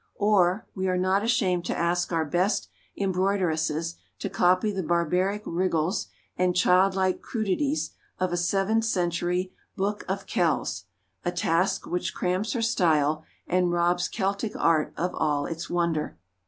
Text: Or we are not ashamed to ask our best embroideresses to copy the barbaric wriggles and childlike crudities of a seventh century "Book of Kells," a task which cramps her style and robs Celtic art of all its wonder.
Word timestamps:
Or 0.17 0.67
we 0.73 0.87
are 0.87 0.97
not 0.97 1.21
ashamed 1.23 1.63
to 1.65 1.77
ask 1.77 2.11
our 2.11 2.25
best 2.25 2.69
embroideresses 2.99 3.97
to 4.17 4.31
copy 4.31 4.71
the 4.71 4.81
barbaric 4.81 5.43
wriggles 5.45 6.07
and 6.35 6.55
childlike 6.55 7.21
crudities 7.21 7.91
of 8.17 8.33
a 8.33 8.35
seventh 8.37 8.85
century 8.85 9.53
"Book 9.75 10.03
of 10.09 10.25
Kells," 10.25 10.85
a 11.23 11.31
task 11.31 11.85
which 11.85 12.15
cramps 12.15 12.53
her 12.53 12.63
style 12.63 13.23
and 13.45 13.71
robs 13.71 14.07
Celtic 14.07 14.55
art 14.55 14.91
of 14.97 15.13
all 15.13 15.45
its 15.45 15.69
wonder. 15.69 16.17